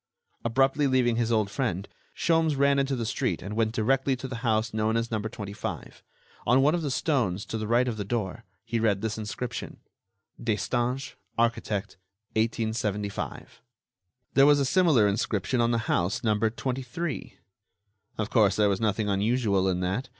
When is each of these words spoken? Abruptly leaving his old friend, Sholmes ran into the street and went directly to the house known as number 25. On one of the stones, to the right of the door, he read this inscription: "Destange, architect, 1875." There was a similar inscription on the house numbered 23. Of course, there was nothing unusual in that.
Abruptly 0.43 0.87
leaving 0.87 1.17
his 1.17 1.31
old 1.31 1.51
friend, 1.51 1.87
Sholmes 2.15 2.55
ran 2.57 2.79
into 2.79 2.95
the 2.95 3.05
street 3.05 3.43
and 3.43 3.55
went 3.55 3.71
directly 3.73 4.15
to 4.15 4.27
the 4.27 4.37
house 4.37 4.73
known 4.73 4.97
as 4.97 5.11
number 5.11 5.29
25. 5.29 6.01
On 6.47 6.63
one 6.63 6.73
of 6.73 6.81
the 6.81 6.89
stones, 6.89 7.45
to 7.45 7.55
the 7.55 7.67
right 7.67 7.87
of 7.87 7.97
the 7.97 8.03
door, 8.03 8.43
he 8.65 8.79
read 8.79 9.01
this 9.01 9.19
inscription: 9.19 9.77
"Destange, 10.43 11.13
architect, 11.37 11.97
1875." 12.35 13.61
There 14.33 14.47
was 14.47 14.59
a 14.59 14.65
similar 14.65 15.07
inscription 15.07 15.61
on 15.61 15.69
the 15.69 15.85
house 15.87 16.23
numbered 16.23 16.57
23. 16.57 17.37
Of 18.17 18.31
course, 18.31 18.55
there 18.55 18.69
was 18.69 18.81
nothing 18.81 19.07
unusual 19.07 19.67
in 19.69 19.81
that. 19.81 20.09